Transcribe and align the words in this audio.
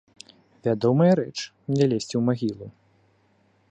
Вядомая 0.67 1.11
рэч, 1.19 1.35
не 1.77 1.83
лезці 1.93 2.13
ў 2.17 2.21
магілу. 2.31 2.67